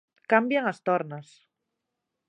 [0.31, 1.27] Cambian as tornas.